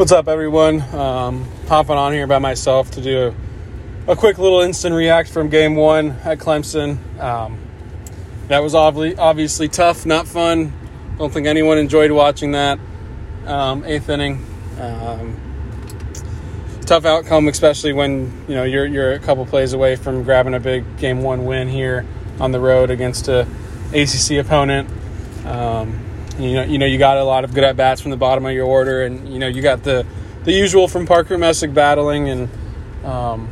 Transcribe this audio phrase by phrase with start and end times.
[0.00, 0.80] What's up, everyone?
[0.94, 3.34] Um, hopping on here by myself to do
[4.08, 6.96] a, quick little instant react from game one at Clemson.
[7.20, 7.58] Um,
[8.48, 10.72] that was obviously, obviously tough, not fun.
[11.18, 12.78] Don't think anyone enjoyed watching that.
[13.44, 14.42] Um, eighth inning.
[14.80, 15.38] Um,
[16.86, 20.60] tough outcome, especially when you know you're you're a couple plays away from grabbing a
[20.60, 22.06] big game one win here
[22.40, 23.46] on the road against a
[23.92, 24.88] ACC opponent.
[25.44, 26.09] Um,
[26.42, 28.44] you know, you know, you got a lot of good at bats from the bottom
[28.46, 30.06] of your order, and you know, you got the
[30.44, 32.48] the usual from Parker Messick battling, and
[33.04, 33.48] um,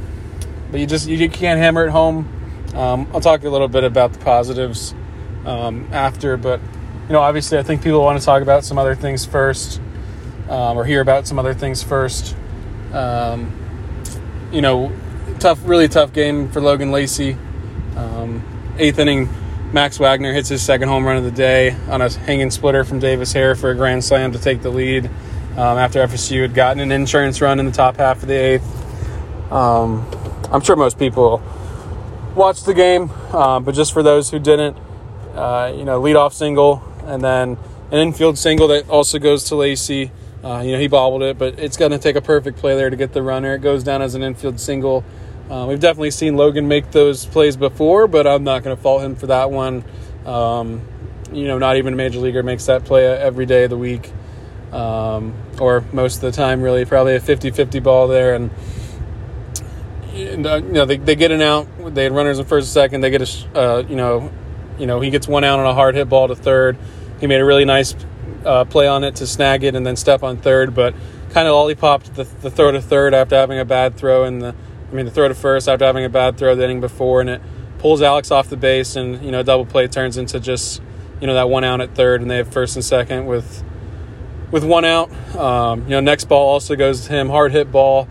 [0.70, 2.28] but you just you can't hammer it home.
[2.74, 4.94] Um, I'll talk a little bit about the positives
[5.44, 6.60] um, after, but
[7.06, 9.80] you know, obviously, I think people want to talk about some other things first,
[10.48, 12.36] um, or hear about some other things first.
[12.92, 13.52] Um,
[14.52, 14.92] you know,
[15.38, 17.36] tough, really tough game for Logan Lacey.
[17.96, 18.44] Um,
[18.78, 19.28] eighth inning
[19.72, 23.00] Max Wagner hits his second home run of the day on a hanging splitter from
[23.00, 25.04] Davis Hare for a grand slam to take the lead
[25.58, 29.52] um, after FSU had gotten an insurance run in the top half of the eighth.
[29.52, 30.08] Um,
[30.50, 31.42] I'm sure most people
[32.34, 34.74] watched the game, um, but just for those who didn't,
[35.34, 37.58] uh, you know, leadoff single and then
[37.90, 40.10] an infield single that also goes to Lacey.
[40.42, 42.88] Uh, you know, he bobbled it, but it's going to take a perfect play there
[42.88, 43.54] to get the runner.
[43.54, 45.04] It goes down as an infield single.
[45.50, 49.02] Uh, we've definitely seen Logan make those plays before, but I'm not going to fault
[49.02, 49.82] him for that one.
[50.26, 50.82] Um,
[51.32, 54.12] you know, not even a major leaguer makes that play every day of the week,
[54.72, 56.84] um, or most of the time, really.
[56.84, 58.34] Probably a 50 50 ball there.
[58.34, 58.50] And,
[60.12, 61.66] and uh, you know, they, they get an out.
[61.94, 63.00] They had runners in first and second.
[63.00, 64.30] They get a, uh, you know,
[64.78, 66.76] you know, he gets one out on a hard hit ball to third.
[67.20, 67.94] He made a really nice
[68.44, 70.94] uh, play on it to snag it and then step on third, but
[71.30, 74.54] kind of lollipopped the, the throw to third after having a bad throw in the
[74.90, 77.30] I mean, the throw to first after having a bad throw the inning before, and
[77.30, 77.42] it
[77.78, 80.82] pulls Alex off the base, and you know, double play turns into just
[81.20, 83.62] you know that one out at third, and they have first and second with
[84.50, 85.10] with one out.
[85.36, 88.08] Um, you know, next ball also goes to him, hard hit ball,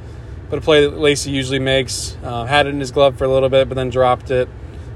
[0.50, 2.16] but a play that Lacey usually makes.
[2.24, 4.48] Uh, had it in his glove for a little bit, but then dropped it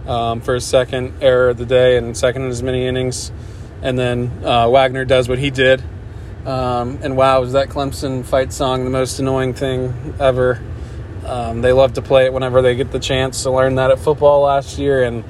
[0.07, 3.31] um, for his second error of the day and second in as many innings.
[3.81, 5.83] And then uh, Wagner does what he did.
[6.45, 10.61] Um, and wow, was that Clemson fight song the most annoying thing ever?
[11.31, 13.99] Um, they love to play it whenever they get the chance to learn that at
[13.99, 15.23] football last year, and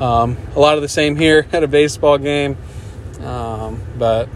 [0.00, 2.56] um, a lot of the same here at a baseball game.
[3.20, 4.28] Um, but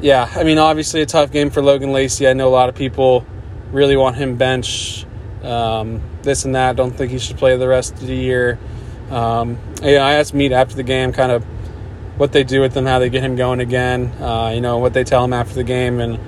[0.00, 2.26] yeah, I mean, obviously a tough game for Logan Lacey.
[2.26, 3.24] I know a lot of people
[3.70, 5.06] really want him bench,
[5.44, 6.74] um, this and that.
[6.74, 8.58] Don't think he should play the rest of the year.
[9.10, 11.44] Um, yeah, I asked Meat after the game, kind of
[12.18, 14.08] what they do with him, how they get him going again.
[14.20, 16.18] Uh, you know what they tell him after the game, and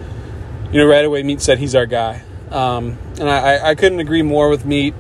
[0.73, 2.23] you know right away Meat said he's our guy.
[2.51, 4.95] Um, and I, I couldn't agree more with Meat.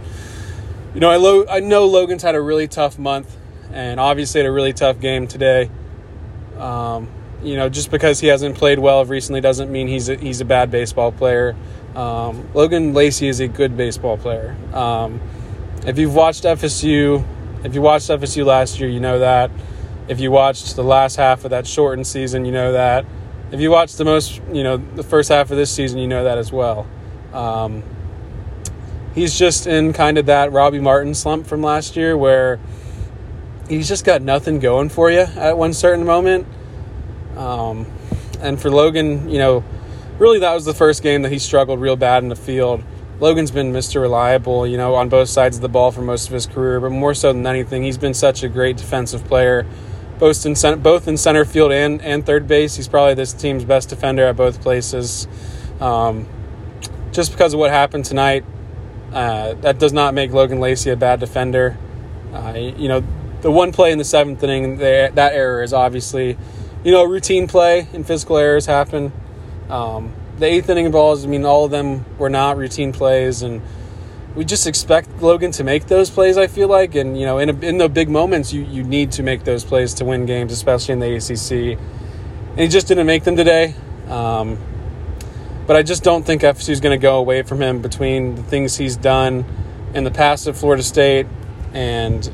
[0.94, 3.36] You know, I, lo- I know Logan's had a really tough month
[3.72, 5.70] and obviously had a really tough game today.
[6.58, 7.08] Um,
[7.42, 10.44] you know, just because he hasn't played well recently doesn't mean he's a, he's a
[10.44, 11.56] bad baseball player.
[11.94, 14.56] Um, Logan Lacey is a good baseball player.
[14.72, 15.20] Um,
[15.86, 17.24] if you've watched FSU,
[17.64, 19.50] if you watched FSU last year, you know that.
[20.08, 23.06] If you watched the last half of that shortened season, you know that.
[23.52, 26.24] If you watched the most, you know, the first half of this season, you know
[26.24, 26.86] that as well.
[27.32, 27.82] Um,
[29.14, 32.58] he's just in kind of that Robby Martin slump from last year where
[33.68, 36.46] he's just got nothing going for you at one certain moment.
[37.36, 37.86] Um,
[38.40, 39.64] and for Logan, you know,
[40.18, 42.82] really that was the first game that he struggled real bad in the field.
[43.20, 44.00] Logan's been Mr.
[44.00, 46.90] Reliable, you know, on both sides of the ball for most of his career, but
[46.90, 49.66] more so than anything, he's been such a great defensive player,
[50.18, 52.76] both in center, both in center field and, and third base.
[52.76, 55.28] He's probably this team's best defender at both places.
[55.80, 56.26] Um,
[57.12, 58.44] just because of what happened tonight,
[59.12, 61.76] uh, that does not make Logan Lacey a bad defender.
[62.32, 63.02] Uh, you know,
[63.40, 66.36] the one play in the seventh inning, that error is obviously,
[66.84, 69.12] you know, routine play and physical errors happen.
[69.68, 73.62] Um, the eighth inning balls, I mean, all of them were not routine plays, and
[74.34, 76.38] we just expect Logan to make those plays.
[76.38, 79.12] I feel like, and you know, in a, in the big moments, you you need
[79.12, 81.78] to make those plays to win games, especially in the ACC.
[82.50, 83.74] And he just didn't make them today.
[84.08, 84.58] Um,
[85.70, 88.42] but I just don't think FSU is going to go away from him between the
[88.42, 89.44] things he's done
[89.94, 91.28] in the past at Florida State
[91.72, 92.28] and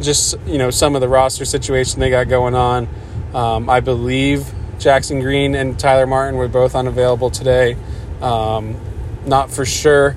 [0.00, 2.86] just you know some of the roster situation they got going on.
[3.34, 7.76] Um, I believe Jackson Green and Tyler Martin were both unavailable today.
[8.22, 8.76] Um,
[9.26, 10.16] not for sure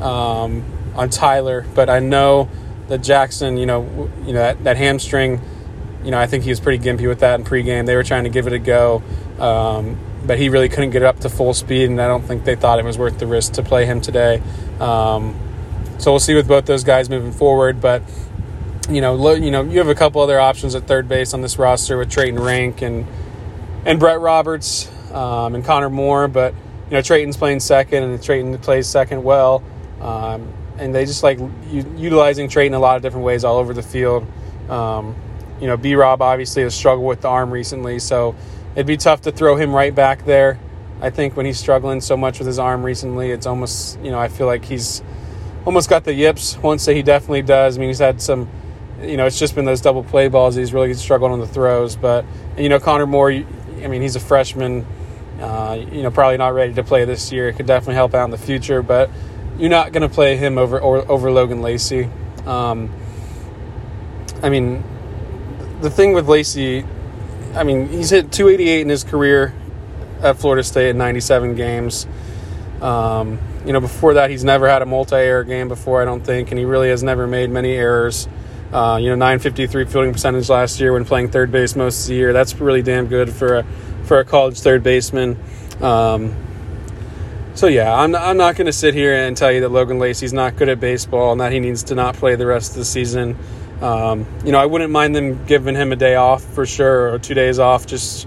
[0.00, 0.64] um,
[0.96, 2.48] on Tyler, but I know
[2.88, 5.40] that Jackson, you know, you know that, that hamstring.
[6.02, 7.86] You know, I think he was pretty gimpy with that in pregame.
[7.86, 9.04] They were trying to give it a go.
[9.38, 12.54] Um, but he really couldn't get up to full speed, and I don't think they
[12.54, 14.42] thought it was worth the risk to play him today.
[14.78, 15.36] Um,
[15.96, 17.80] so we'll see with both those guys moving forward.
[17.80, 18.02] But
[18.90, 21.40] you know, lo, you know, you have a couple other options at third base on
[21.40, 23.06] this roster with Trayton Rank and
[23.86, 26.28] and Brett Roberts um, and Connor Moore.
[26.28, 26.52] But
[26.90, 29.64] you know, Trayton's playing second, and Trayton plays second well.
[29.98, 33.72] Um, and they just like u- utilizing Trayton a lot of different ways all over
[33.72, 34.26] the field.
[34.68, 35.16] Um,
[35.58, 38.36] you know, B Rob obviously has struggled with the arm recently, so
[38.78, 40.56] it'd be tough to throw him right back there.
[41.00, 44.20] I think when he's struggling so much with his arm recently, it's almost, you know,
[44.20, 45.02] I feel like he's
[45.64, 46.56] almost got the yips.
[46.58, 47.76] Won't say he definitely does.
[47.76, 48.48] I mean, he's had some,
[49.02, 50.54] you know, it's just been those double play balls.
[50.54, 51.96] He's really struggled on the throws.
[51.96, 52.24] But,
[52.56, 54.86] you know, Connor Moore, I mean, he's a freshman,
[55.40, 57.48] uh, you know, probably not ready to play this year.
[57.48, 59.10] It could definitely help out in the future, but
[59.58, 62.08] you're not going to play him over, over Logan Lacey.
[62.46, 62.90] Um,
[64.40, 64.84] I mean,
[65.80, 66.84] the thing with Lacey,
[67.58, 69.52] I mean, he's hit 288 in his career
[70.22, 72.06] at Florida State in 97 games.
[72.80, 76.52] Um, you know, before that, he's never had a multi-error game before, I don't think,
[76.52, 78.28] and he really has never made many errors.
[78.72, 82.14] Uh, you know, 953 fielding percentage last year when playing third base most of the
[82.14, 82.32] year.
[82.32, 83.66] That's really damn good for a
[84.04, 85.36] for a college third baseman.
[85.80, 86.36] Um,
[87.54, 90.32] so yeah, I'm I'm not going to sit here and tell you that Logan Lacey's
[90.32, 92.84] not good at baseball and that he needs to not play the rest of the
[92.84, 93.36] season.
[93.80, 97.18] Um, you know, I wouldn't mind them giving him a day off for sure or
[97.18, 98.26] two days off just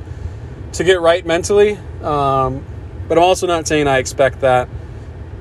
[0.73, 1.77] to get right mentally.
[2.01, 2.65] Um,
[3.07, 4.69] but I'm also not saying I expect that.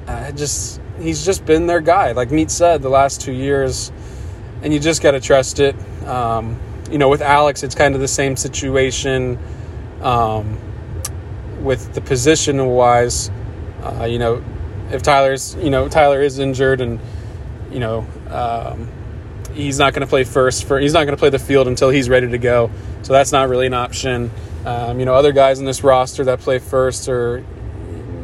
[0.07, 3.93] I just he's just been their guy, like Meat said, the last two years,
[4.63, 5.77] and you just got to trust it.
[6.05, 6.59] Um,
[6.91, 9.39] you know, with Alex, it's kind of the same situation.
[10.03, 10.59] Um,
[11.63, 13.31] with the position wise,
[13.83, 14.43] uh, you know,
[14.91, 16.99] if Tyler's, you know, Tyler is injured and,
[17.71, 18.89] you know, um,
[19.55, 21.91] he's not going to play first for he's not going to play the field until
[21.91, 22.71] he's ready to go.
[23.03, 24.31] So that's not really an option.
[24.65, 27.45] Um, you know, other guys in this roster that play first or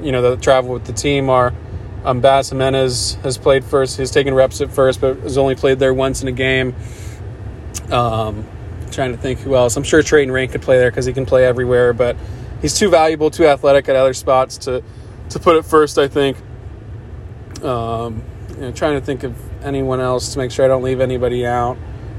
[0.02, 1.52] you know that travel with the team are
[2.04, 3.96] um, Baz Jimenez has played first.
[3.96, 6.74] He's taken reps at first, but has only played there once in a game.
[7.90, 8.46] Um,
[8.92, 9.76] trying to think who else.
[9.76, 12.16] I'm sure Trayton Rank could play there because he can play everywhere, but
[12.62, 14.82] he's too valuable, too athletic at other spots to
[15.30, 15.98] to put it first.
[15.98, 16.36] I think.
[17.62, 21.00] Um, you know, trying to think of anyone else to make sure I don't leave
[21.00, 21.76] anybody out.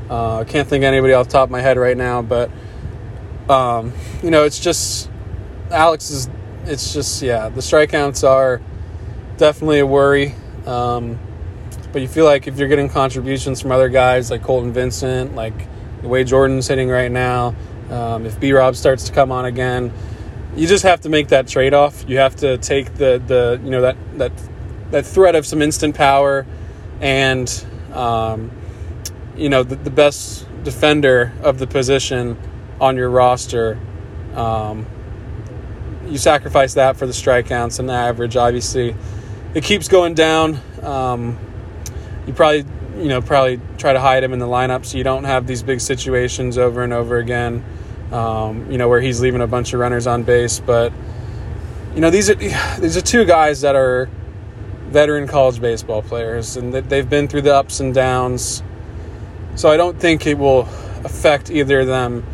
[0.10, 2.50] Uh, I can't think of anybody off the top of my head right now, but
[3.50, 5.10] um, you know, it's just
[5.72, 6.30] Alex is.
[6.66, 8.62] It's just yeah, the strikeouts are
[9.38, 10.36] definitely a worry.
[10.66, 11.18] Um,
[11.94, 15.68] but you feel like if you're getting contributions from other guys like Colton Vincent, like
[16.02, 17.56] the way Jordan's hitting right now,
[17.90, 19.94] um, if B Rob starts to come on again,
[20.56, 22.04] you just have to make that trade off.
[22.08, 24.32] You have to take the the you know that that
[24.92, 26.46] that threat of some instant power
[27.02, 28.52] and um,
[29.36, 32.38] you know the, the, best defender of the position
[32.80, 33.80] on your roster.
[34.36, 34.86] Um,
[36.08, 38.36] you sacrifice that for the strikeouts and the average.
[38.36, 38.96] Obviously,
[39.54, 40.60] it keeps going down.
[40.82, 41.38] Um,
[42.26, 42.66] you probably
[42.98, 45.64] you know probably try to hide him in the lineup so you don't have these
[45.64, 47.64] big situations over and over again.
[48.12, 50.94] Um, you know where he's leaving a bunch of runners on base, but
[51.94, 52.36] you know these are
[52.80, 54.10] these are two guys that are
[54.88, 58.64] veteran college baseball players, and they've been through the ups and downs.
[59.56, 60.62] So I don't think it will
[61.04, 62.26] affect either of them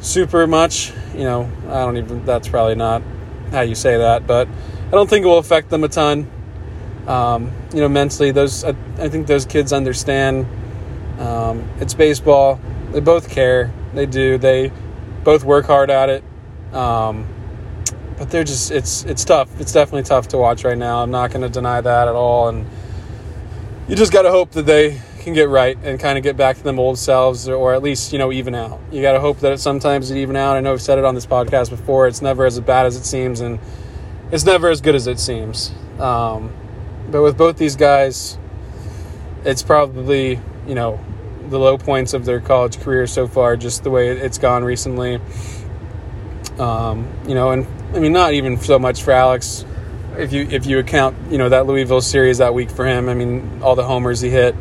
[0.00, 0.92] super much.
[1.14, 3.02] You know, I don't even, that's probably not
[3.50, 4.48] how you say that, but
[4.86, 6.30] I don't think it will affect them a ton.
[7.06, 10.46] Um, you know, mentally, those, I, I think those kids understand
[11.18, 12.60] um, it's baseball.
[12.92, 13.72] They both care.
[13.94, 14.38] They do.
[14.38, 14.72] They
[15.24, 16.24] both work hard at it.
[16.72, 17.26] Um,
[18.18, 19.60] but they're just it's it's tough.
[19.60, 21.02] It's definitely tough to watch right now.
[21.02, 22.48] I'm not going to deny that at all.
[22.48, 22.66] And
[23.88, 26.56] you just got to hope that they can get right and kind of get back
[26.56, 28.80] to them old selves, or at least you know even out.
[28.90, 30.56] You got to hope that sometimes it even out.
[30.56, 32.06] I know I've said it on this podcast before.
[32.06, 33.58] It's never as bad as it seems, and
[34.30, 35.72] it's never as good as it seems.
[35.98, 36.52] Um,
[37.10, 38.38] but with both these guys,
[39.44, 41.00] it's probably you know
[41.48, 45.20] the low points of their college career so far, just the way it's gone recently.
[46.58, 49.64] Um, you know, and I mean, not even so much for Alex.
[50.16, 53.08] If you if you account, you know, that Louisville series that week for him.
[53.08, 54.54] I mean, all the homers he hit.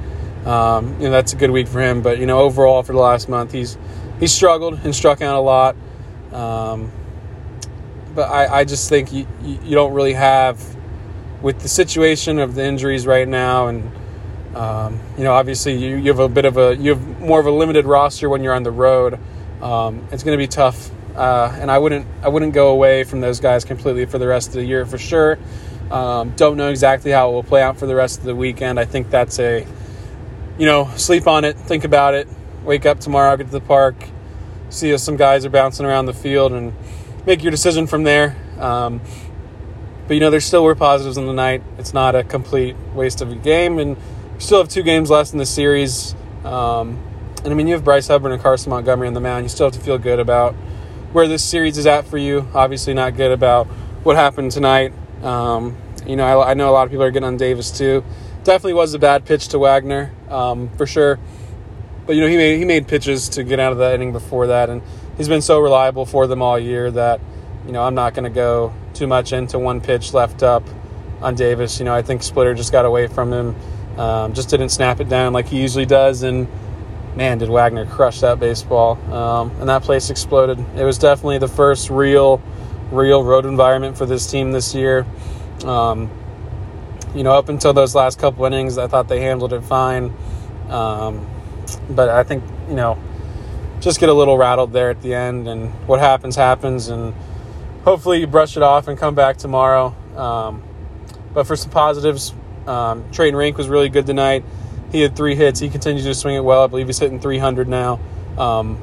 [0.45, 2.01] Um, you know, that's a good week for him.
[2.01, 3.77] But you know, overall for the last month, he's
[4.19, 5.75] he's struggled and struck out a lot.
[6.33, 6.91] Um,
[8.15, 10.61] but I, I just think you, you don't really have
[11.41, 13.91] with the situation of the injuries right now and
[14.55, 17.45] um, you know obviously you, you have a bit of a you have more of
[17.45, 19.17] a limited roster when you're on the road
[19.61, 23.21] um, it's going to be tough uh, and I wouldn't I wouldn't go away from
[23.21, 25.37] those guys completely for the rest of the year for sure.
[25.89, 28.79] Um, don't know exactly how it will play out for the rest of the weekend.
[28.79, 29.65] I think that's a
[30.57, 32.27] you know sleep on it, think about it,
[32.63, 33.95] wake up tomorrow, get to the park,
[34.69, 36.73] see if some guys are bouncing around the field, and
[37.25, 38.35] make your decision from there.
[38.59, 39.01] Um,
[40.07, 41.61] but you know there still were positives in the night.
[41.77, 45.33] It's not a complete waste of a game, and you still have two games left
[45.33, 46.15] in the series.
[46.45, 46.99] Um,
[47.43, 49.45] and I mean, you have Bryce Hubbart and Carson Montgomery on the mound.
[49.45, 50.55] You still have to feel good about
[51.13, 52.47] where this series is at for you.
[52.53, 53.67] Obviously, not good about
[54.03, 54.93] what happened tonight.
[55.23, 58.03] Um, you know, I, I, know a lot of people are getting on Davis too.
[58.43, 61.19] Definitely was a bad pitch to Wagner um, for sure.
[62.05, 64.47] But you know, he made he made pitches to get out of that inning before
[64.47, 64.81] that, and
[65.17, 67.21] he's been so reliable for them all year that
[67.65, 70.63] you know I'm not going to go too much into one pitch left up
[71.21, 71.77] on Davis.
[71.77, 73.55] You know, I think Splitter just got away from him,
[73.99, 76.47] um, just didn't snap it down like he usually does, and
[77.15, 78.97] man, did Wagner crush that baseball.
[79.13, 80.59] Um, and that place exploded.
[80.75, 82.41] It was definitely the first real,
[82.91, 85.05] real road environment for this team this year.
[85.65, 86.09] Um,
[87.13, 90.13] you know, up until those last couple innings, I thought they handled it fine.
[90.69, 91.27] Um,
[91.89, 92.97] but I think, you know,
[93.81, 96.87] just get a little rattled there at the end, and what happens, happens.
[96.87, 97.13] And
[97.83, 99.95] hopefully you brush it off and come back tomorrow.
[100.15, 100.63] Um,
[101.33, 102.33] but for some positives,
[102.67, 104.45] um, Trayton Rink was really good tonight.
[104.91, 105.59] He had three hits.
[105.59, 106.63] He continues to swing it well.
[106.63, 107.99] I believe he's hitting 300 now.
[108.37, 108.77] Um,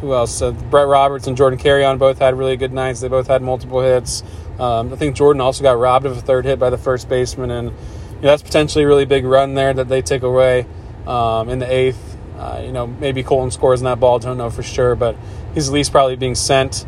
[0.00, 0.40] who else?
[0.40, 3.00] Uh, Brett Roberts and Jordan Carrion both had really good nights.
[3.00, 4.22] They both had multiple hits.
[4.58, 7.50] Um, I think Jordan also got robbed of a third hit by the first baseman,
[7.50, 7.74] and you
[8.16, 10.66] know, that's potentially a really big run there that they take away
[11.06, 12.18] um, in the eighth.
[12.36, 14.18] Uh, you know, maybe Colton scores in that ball.
[14.18, 15.16] Don't know for sure, but
[15.54, 16.86] he's at least probably being sent.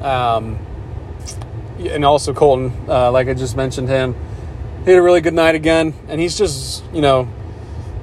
[0.00, 0.58] Um,
[1.78, 4.14] and also Colton, uh, like I just mentioned him,
[4.84, 7.28] he had a really good night again, and he's just you know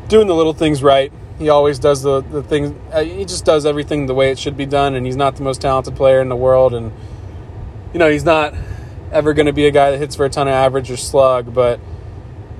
[0.09, 1.11] doing the little things right.
[1.37, 4.57] He always does the, the things, uh, he just does everything the way it should
[4.57, 4.95] be done.
[4.95, 6.73] And he's not the most talented player in the world.
[6.73, 6.91] And,
[7.93, 8.53] you know, he's not
[9.13, 11.53] ever going to be a guy that hits for a ton of average or slug.
[11.53, 11.79] But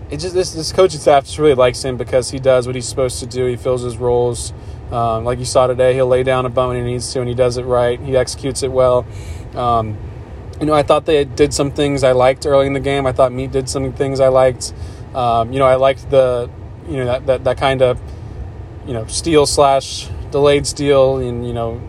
[0.09, 2.87] it just, this, this coaching staff just really likes him because he does what he's
[2.87, 3.45] supposed to do.
[3.47, 4.53] He fills his roles.
[4.91, 7.27] Um, like you saw today, he'll lay down a bunt when he needs to, and
[7.27, 7.99] he does it right.
[7.99, 9.05] He executes it well.
[9.55, 9.97] Um,
[10.59, 13.05] you know, I thought they did some things I liked early in the game.
[13.05, 14.73] I thought Meat did some things I liked.
[15.13, 16.49] Um, you know, I liked the
[16.89, 17.99] you know that that, that kind of
[18.85, 21.81] you know steal slash delayed steal and you know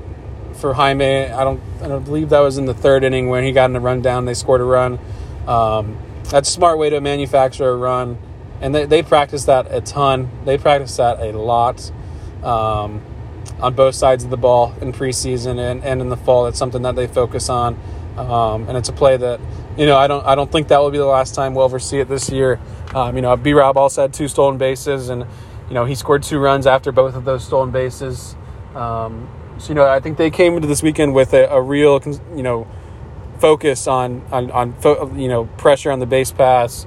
[0.54, 3.52] for Jaime I don't I don't believe that was in the third inning when he
[3.52, 4.98] got in a run down they scored a run.
[5.46, 8.18] Um, that's a smart way to manufacture a run.
[8.60, 10.30] And they, they practice that a ton.
[10.44, 11.90] They practice that a lot
[12.42, 13.02] um,
[13.58, 16.46] on both sides of the ball in preseason and, and in the fall.
[16.46, 17.78] It's something that they focus on.
[18.16, 19.40] Um, and it's a play that
[19.78, 21.78] you know I don't I don't think that will be the last time we'll ever
[21.78, 22.60] see it this year
[22.94, 25.24] um, you know, B Rob also had two stolen bases, and
[25.68, 28.34] you know he scored two runs after both of those stolen bases.
[28.74, 29.28] Um,
[29.58, 32.00] so you know, I think they came into this weekend with a, a real,
[32.34, 32.66] you know,
[33.38, 36.86] focus on on, on fo- you know pressure on the base pass,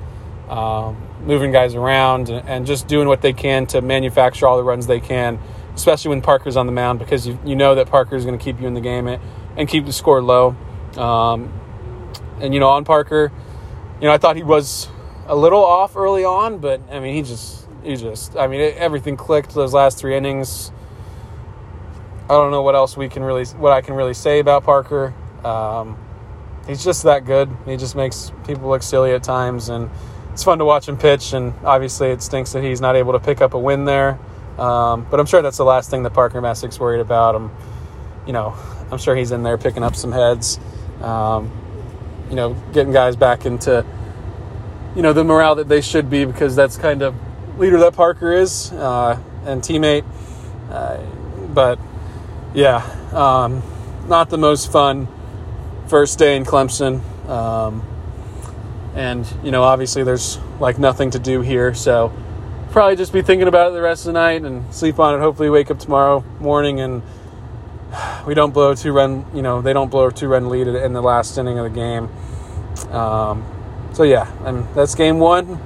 [0.50, 4.64] um, moving guys around, and, and, just doing what they can to manufacture all the
[4.64, 5.40] runs they can,
[5.76, 8.60] especially when Parker's on the mound because you you know that Parker's going to keep
[8.60, 9.22] you in the game and,
[9.56, 10.56] and keep the score low.
[10.98, 11.54] Um,
[12.42, 13.32] and you know, on Parker,
[14.02, 14.90] you know, I thought he was
[15.28, 18.78] a little off early on, but I mean, he just, he just, I mean, it,
[18.78, 20.72] everything clicked those last three innings.
[22.24, 25.14] I don't know what else we can really, what I can really say about Parker.
[25.44, 25.98] Um,
[26.68, 27.50] he's just that good.
[27.66, 29.90] He just makes people look silly at times, and
[30.32, 31.34] it's fun to watch him pitch.
[31.34, 34.20] And obviously, it stinks that he's not able to pick up a win there.
[34.58, 37.36] Um, but I'm sure that's the last thing that Parker Messick's worried about.
[37.36, 37.52] Him,
[38.26, 38.56] you know,
[38.92, 40.60] I'm sure he's in there picking up some heads.
[41.02, 41.52] Um,
[42.30, 43.86] you know, getting guys back into
[44.96, 47.16] you know the morale that they should be because that's kind of
[47.58, 50.06] leader that Parker is uh, and teammate.
[50.70, 50.98] Uh,
[51.54, 51.80] but
[52.54, 52.78] yeah,
[53.14, 53.62] um,
[54.08, 55.08] not the most fun
[55.88, 57.02] first day in Clemson.
[57.28, 57.84] Um,
[58.96, 62.14] and you know, obviously, there's like nothing to do here, so
[62.72, 65.20] probably just be thinking about it the rest of the night and sleep on it.
[65.20, 67.02] Hopefully, wake up tomorrow morning and
[68.26, 69.26] we don't blow a two run.
[69.34, 71.80] You know, they don't blow a two run lead in the last inning of the
[71.80, 72.10] game.
[72.94, 73.46] Um,
[73.94, 75.60] so yeah, and that's game one.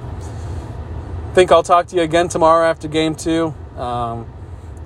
[1.34, 3.54] Think I'll talk to you again tomorrow after game two.
[3.76, 4.26] Um,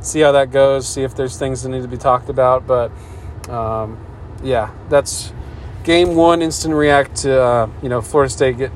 [0.01, 0.89] see how that goes.
[0.89, 2.67] See if there's things that need to be talked about.
[2.67, 2.93] But
[3.49, 3.99] um,
[4.43, 5.33] yeah, that's
[5.85, 6.43] game one.
[6.43, 8.73] Instant react to uh, you know Florida State get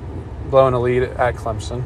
[0.50, 1.84] blowing a lead at Clemson.